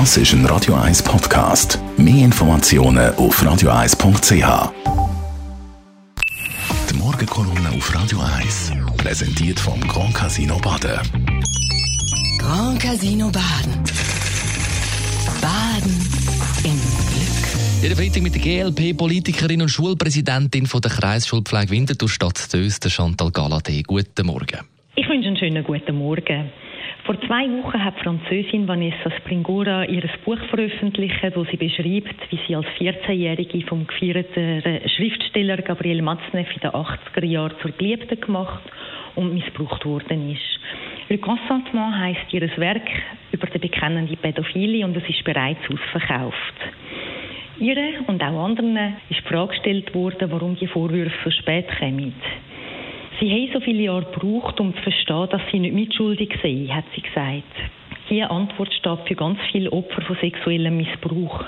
Das 0.00 0.16
ist 0.16 0.32
ein 0.32 0.44
Radio 0.46 0.74
1 0.74 1.04
Podcast. 1.04 1.78
Mehr 1.96 2.24
Informationen 2.24 3.14
auf 3.14 3.40
radio1.ch. 3.40 4.72
Die 6.90 6.94
Morgenkolumne 6.98 7.68
auf 7.76 7.94
Radio 7.94 8.18
1 8.18 8.72
präsentiert 8.96 9.60
vom 9.60 9.80
Grand 9.82 10.12
Casino 10.12 10.58
Baden. 10.58 10.98
Grand 12.40 12.80
Casino 12.82 13.30
Baden. 13.30 13.84
Baden 15.40 15.94
im 16.64 16.80
Glück. 17.12 17.80
Jeden 17.80 17.96
Freitag 17.96 18.22
mit 18.24 18.34
der 18.34 18.42
GLP-Politikerin 18.42 19.62
und 19.62 19.68
Schulpräsidentin 19.68 20.66
von 20.66 20.80
der 20.80 20.90
Kreisschulpflege 20.90 21.70
Winterthur 21.70 22.08
Stadt 22.08 22.36
Zöst, 22.36 22.90
Chantal 22.90 23.28
Galadé. 23.28 23.84
Guten 23.86 24.26
Morgen. 24.26 24.58
Ich 24.96 25.08
wünsche 25.08 25.28
einen 25.28 25.36
schönen 25.36 25.62
guten 25.62 25.96
Morgen. 25.96 26.50
Vor 27.04 27.20
zwei 27.20 27.44
Wochen 27.50 27.84
hat 27.84 27.98
Französin 27.98 28.66
Vanessa 28.66 29.10
Springora 29.18 29.84
ihr 29.84 30.08
Buch 30.24 30.38
veröffentlicht, 30.48 31.22
wo 31.34 31.44
sie 31.44 31.58
beschreibt, 31.58 32.16
wie 32.30 32.40
sie 32.46 32.56
als 32.56 32.66
14-Jährige 32.78 33.60
vom 33.66 33.86
gefeierten 33.86 34.88
Schriftsteller 34.88 35.58
Gabriel 35.58 36.00
Matzneff 36.00 36.48
in 36.54 36.60
den 36.62 36.70
80er 36.70 37.24
Jahren 37.26 37.52
zur 37.60 37.72
Geliebten 37.72 38.18
gemacht 38.18 38.62
und 39.16 39.34
missbraucht 39.34 39.84
worden 39.84 40.32
ist. 40.32 40.60
Le 41.10 41.18
Consentement 41.18 41.94
heisst 41.94 42.32
ihr 42.32 42.48
Werk 42.56 42.88
über 43.32 43.48
den 43.48 43.60
bekennenden 43.60 44.16
Pädophile 44.16 44.86
und 44.86 44.96
es 44.96 45.06
ist 45.06 45.24
bereits 45.24 45.60
ausverkauft. 45.70 46.54
Ihr 47.60 47.76
und 48.06 48.22
auch 48.22 48.46
anderen 48.46 48.78
ist 49.10 49.20
die 49.20 49.28
Frage 49.28 49.48
gestellt 49.48 49.94
worden, 49.94 50.30
warum 50.30 50.56
die 50.56 50.68
Vorwürfe 50.68 51.12
so 51.22 51.30
spät 51.30 51.66
kommen. 51.78 52.14
Sie 53.20 53.30
haben 53.30 53.52
so 53.52 53.60
viele 53.60 53.84
Jahre 53.84 54.06
gebraucht, 54.06 54.58
um 54.60 54.74
zu 54.74 54.82
verstehen, 54.82 55.28
dass 55.30 55.42
sie 55.52 55.60
nicht 55.60 55.74
mitschuldig 55.74 56.36
sind, 56.42 56.74
hat 56.74 56.84
sie 56.94 57.02
gesagt. 57.02 57.44
Diese 58.10 58.30
Antwort 58.30 58.72
steht 58.74 58.98
für 59.06 59.14
ganz 59.14 59.38
viele 59.52 59.70
Opfer 59.70 60.02
von 60.02 60.16
sexuellem 60.20 60.76
Missbrauch. 60.76 61.44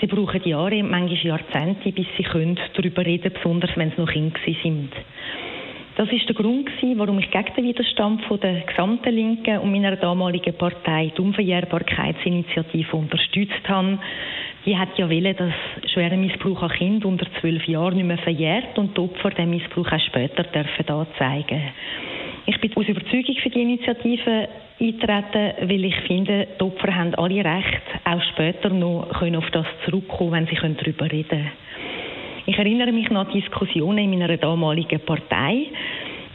Sie 0.00 0.06
brauchen 0.06 0.42
Jahre, 0.44 0.82
manchmal 0.82 1.16
Jahrzehnte, 1.16 1.90
bis 1.90 2.06
sie 2.16 2.22
können 2.22 2.58
darüber 2.74 3.04
reden 3.04 3.32
besonders 3.32 3.70
wenn 3.76 3.90
sie 3.90 4.00
noch 4.00 4.12
Kinder 4.12 4.38
sind. 4.62 4.92
Das 5.96 6.12
ist 6.12 6.28
der 6.28 6.34
Grund, 6.34 6.68
warum 6.96 7.18
ich 7.18 7.30
gegen 7.30 7.54
den 7.56 7.64
Widerstand 7.64 8.22
von 8.26 8.38
der 8.38 8.60
gesamten 8.60 9.14
Linken 9.14 9.60
und 9.60 9.72
meiner 9.72 9.96
damaligen 9.96 10.52
Partei 10.52 11.10
die 11.16 11.22
Unverjährbarkeitsinitiative 11.22 12.94
unterstützt 12.94 13.66
habe, 13.66 13.98
die 14.66 14.76
hat 14.76 14.98
ja 14.98 15.08
wollen, 15.08 15.36
dass 15.36 15.90
schwerer 15.92 16.16
Missbrauch 16.16 16.62
an 16.62 16.70
Kindern 16.70 17.12
unter 17.12 17.26
zwölf 17.40 17.66
Jahren 17.68 17.96
nicht 17.96 18.06
mehr 18.06 18.18
verjährt 18.18 18.76
und 18.78 18.96
die 18.96 19.00
Opfer 19.00 19.30
den 19.30 19.50
Missbrauch 19.50 19.92
auch 19.92 20.00
später 20.00 20.42
dürfen 20.42 20.88
anzeigen 20.88 21.62
Ich 22.46 22.60
bin 22.60 22.76
aus 22.76 22.88
Überzeugung 22.88 23.36
für 23.36 23.50
die 23.50 23.62
Initiative 23.62 24.48
eintreten, 24.80 25.70
weil 25.70 25.84
ich 25.84 25.96
finde, 26.06 26.48
die 26.60 26.64
Opfer 26.64 26.94
haben 26.94 27.14
alle 27.14 27.44
Recht, 27.44 27.82
auch 28.04 28.22
später 28.32 28.70
noch 28.70 29.08
können 29.18 29.36
auf 29.36 29.48
das 29.52 29.66
zurückkommen, 29.84 30.32
wenn 30.32 30.46
sie 30.46 30.56
darüber 30.56 31.10
reden 31.10 31.28
können. 31.28 31.52
Ich 32.46 32.58
erinnere 32.58 32.92
mich 32.92 33.08
noch 33.10 33.26
an 33.26 33.32
Diskussionen 33.32 33.98
in 33.98 34.10
meiner 34.10 34.36
damaligen 34.36 35.00
Partei. 35.00 35.66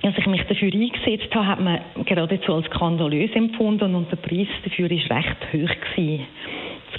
Als 0.04 0.18
ich 0.18 0.26
mich 0.26 0.42
dafür 0.44 0.72
eingesetzt 0.74 1.34
habe, 1.36 1.48
hat 1.48 1.60
man 1.60 1.80
geradezu 2.06 2.56
als 2.56 2.66
skandalös 2.66 3.32
empfunden 3.34 3.94
und 3.94 4.12
der 4.12 4.18
Preis 4.18 4.48
dafür 4.64 4.90
war 4.90 5.18
recht 5.18 5.54
hoch. 5.54 5.96
Gewesen. 5.96 6.26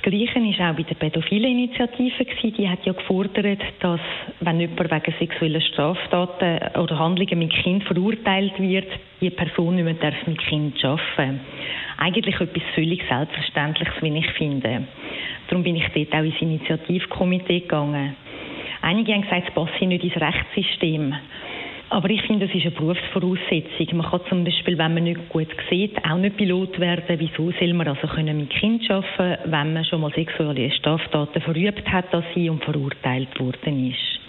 Das 0.03 0.11
Gleiche 0.11 0.35
war 0.35 0.73
auch 0.73 0.75
bei 0.75 0.83
der 0.83 0.95
Pädophilen-Initiative. 0.97 2.25
Die 2.51 2.69
hat 2.69 2.85
ja 2.85 2.93
gefordert, 2.93 3.61
dass, 3.79 4.01
wenn 4.41 4.59
jemand 4.59 4.91
wegen 4.91 5.15
sexueller 5.17 5.61
Straftaten 5.61 6.77
oder 6.77 6.99
Handlungen 6.99 7.39
mit 7.39 7.53
Kind 7.53 7.85
verurteilt 7.85 8.59
wird, 8.59 8.89
die 9.21 9.31
Person 9.31 9.77
nicht 9.77 9.85
mehr 9.85 10.13
mit 10.27 10.39
Kind 10.39 10.85
arbeiten 10.85 11.07
darf. 11.17 11.41
Eigentlich 11.99 12.35
etwas 12.35 12.63
völlig 12.75 13.01
Selbstverständliches, 13.09 13.95
wie 14.01 14.19
ich 14.19 14.31
finde. 14.33 14.89
Darum 15.47 15.63
bin 15.63 15.77
ich 15.77 15.87
dort 15.95 16.15
auch 16.15 16.25
ins 16.25 16.41
Initiativkomitee 16.41 17.61
gegangen. 17.61 18.17
Einige 18.81 19.13
haben 19.13 19.23
gesagt, 19.23 19.49
es 19.49 19.55
passe 19.55 19.87
nicht 19.87 20.03
ins 20.03 20.17
Rechtssystem. 20.17 21.15
Aber 21.93 22.09
ich 22.09 22.23
finde, 22.23 22.47
das 22.47 22.57
ist 22.57 22.65
eine 22.65 22.75
Berufsvoraussetzung. 22.75 23.99
Man 23.99 24.07
kann 24.11 24.21
zum 24.31 24.45
Beispiel, 24.45 24.79
wenn 24.79 24.95
man 24.95 25.05
nicht 25.05 25.29
gut 25.29 25.49
sieht, 25.69 26.03
auch 26.03 26.17
nicht 26.17 26.39
Pilot 26.39 26.81
werden. 26.81 27.21
Wieso 27.21 27.51
soll 27.51 27.75
man 27.75 27.87
also 27.87 28.07
können 28.07 28.39
mit 28.39 28.49
Kind 28.49 28.91
arbeiten, 28.91 29.53
wenn 29.53 29.75
man 29.75 29.85
schon 29.85 30.01
mal 30.01 30.11
sexuelle 30.15 30.71
Straftaten 30.71 31.43
verübt 31.43 31.87
hat, 31.93 32.07
dass 32.15 32.25
sie 32.35 32.49
und 32.49 32.65
verurteilt 32.65 33.39
worden 33.39 33.91
ist? 33.91 34.21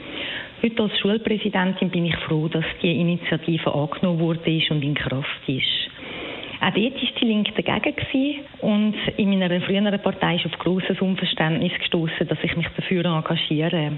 Heute 0.61 0.83
als 0.83 0.99
Schulpräsidentin 0.99 1.89
bin 1.89 2.05
ich 2.05 2.17
froh, 2.17 2.49
dass 2.49 2.65
die 2.81 2.99
Initiative 2.99 3.73
angenommen 3.73 4.19
wurde 4.19 4.61
und 4.69 4.83
in 4.83 4.93
Kraft 4.93 5.47
ist. 5.47 5.92
Auch 6.63 6.71
dort 6.71 6.93
war 6.93 7.09
die 7.19 7.25
Linke 7.25 7.61
dagegen 7.61 7.93
gewesen. 7.93 8.39
und 8.61 8.95
in 9.17 9.37
meiner 9.37 9.59
früheren 9.59 9.99
Partei 9.99 10.35
ist 10.35 10.45
auf 10.45 10.57
grosses 10.59 11.01
Unverständnis 11.01 11.73
gestoßen, 11.77 12.25
dass 12.25 12.37
ich 12.41 12.55
mich 12.55 12.67
dafür 12.77 13.03
engagiere. 13.03 13.91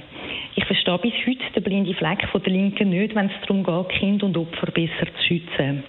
Ich 0.56 0.66
verstehe 0.66 0.98
bis 0.98 1.14
heute 1.28 1.54
den 1.54 1.64
blinden 1.64 1.94
Fleck 1.94 2.28
von 2.32 2.42
der 2.42 2.54
Linken 2.54 2.90
nicht, 2.90 3.14
wenn 3.14 3.28
es 3.28 3.34
darum 3.48 3.64
geht, 3.64 4.00
Kind 4.00 4.24
und 4.24 4.36
Opfer 4.36 4.72
besser 4.72 5.06
zu 5.16 5.24
schützen. 5.28 5.84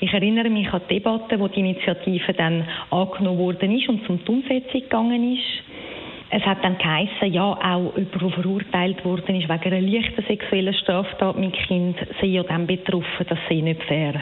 Ich 0.00 0.12
erinnere 0.12 0.50
mich 0.50 0.72
an 0.72 0.80
die 0.90 0.94
Debatte, 0.94 1.38
wo 1.38 1.46
die 1.46 1.60
Initiative 1.60 2.32
dann 2.32 2.66
angenommen 2.90 3.38
worden 3.38 3.70
ist 3.70 3.88
und 3.88 4.04
zum 4.04 4.18
Umsetzung 4.26 4.80
gegangen 4.80 5.34
ist. 5.34 5.62
Es 6.30 6.42
hat 6.42 6.64
dann 6.64 6.78
geheißen, 6.78 7.32
ja, 7.32 7.44
auch 7.44 7.96
jemand, 7.96 8.20
der 8.20 8.30
verurteilt 8.30 9.04
worden 9.04 9.36
ist 9.36 9.48
wegen 9.48 9.72
einer 9.72 9.80
leichten 9.80 10.24
sexuellen 10.26 10.74
Straftat 10.74 11.38
mit 11.38 11.52
Kind, 11.52 11.96
sei 12.20 12.26
ja 12.26 12.42
dann 12.42 12.66
betroffen, 12.66 13.26
das 13.28 13.38
sei 13.48 13.60
nicht 13.60 13.84
fair. 13.84 14.14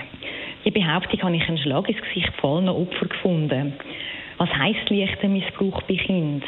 Behauptung 0.69 1.23
habe 1.23 1.37
ich 1.37 1.49
einen 1.49 1.59
Schlag 1.59 1.89
ins 1.89 2.01
Gesicht 2.03 2.33
fallener 2.41 2.77
Opfer 2.77 3.07
gefunden. 3.07 3.73
Was 4.37 4.49
heisst 4.57 4.89
leichter 4.91 5.29
Missbrauch 5.29 5.83
bei 5.83 5.97
Kind? 5.97 6.45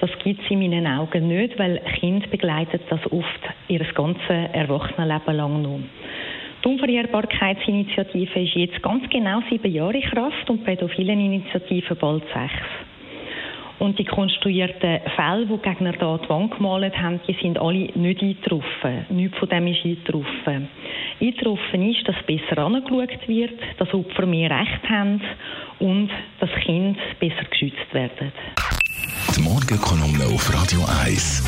Das 0.00 0.10
gibt 0.22 0.42
es 0.42 0.50
in 0.50 0.58
meinen 0.60 0.86
Augen 0.86 1.28
nicht, 1.28 1.58
weil 1.58 1.80
Kind 1.98 2.30
begleitet 2.30 2.82
das 2.90 3.00
oft 3.10 3.40
ihr 3.68 3.84
ganzes 3.94 4.28
Erwachsenenleben 4.28 5.36
lang 5.36 5.62
noch. 5.62 5.80
Die 6.64 6.68
Unverjährbarkeitsinitiative 6.68 8.40
ist 8.40 8.54
jetzt 8.54 8.82
ganz 8.82 9.08
genau 9.10 9.42
sieben 9.50 9.72
Jahre 9.72 9.98
in 9.98 10.02
Kraft 10.02 10.48
und 10.48 10.64
Pädophileninitiative 10.64 11.94
bald 11.94 12.22
sechs. 12.32 12.64
Und 13.80 13.98
die 13.98 14.04
konstruierten 14.04 15.00
Fälle, 15.16 15.46
die 15.46 15.58
Gegner 15.58 15.92
da 15.92 16.14
an 16.14 16.20
die 16.22 16.28
Wand 16.28 16.56
gemalt 16.56 16.96
haben, 16.96 17.20
die 17.26 17.34
sind 17.34 17.58
alle 17.58 17.90
nicht 17.94 18.22
eingetroffen. 18.22 19.06
Nichts 19.10 19.36
von 19.38 19.48
dem 19.48 19.66
ist 19.66 19.84
eingetroffen. 19.84 20.68
Eingetroffen 21.20 21.90
ist, 21.90 22.06
dass 22.06 22.16
besser 22.26 22.58
angeschaut 22.58 23.28
wird, 23.28 23.58
dass 23.78 23.92
Opfer 23.94 24.26
mehr 24.26 24.50
Recht 24.50 24.88
haben 24.88 25.20
und 25.78 26.10
dass 26.40 26.50
Kinder 26.64 26.98
besser 27.18 27.44
geschützt 27.50 27.92
werden. 27.92 28.32
Die 29.36 29.42
Morgenkolumne 29.42 30.24
auf 30.26 30.52
Radio 30.52 30.80
1. 31.04 31.42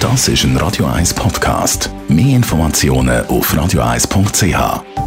Das 0.00 0.28
ist 0.28 0.44
ein 0.44 0.56
Radio 0.58 0.86
1 0.86 1.14
Podcast. 1.14 1.90
Mehr 2.08 2.36
Informationen 2.36 3.26
auf 3.26 3.52
radio1.ch. 3.52 5.05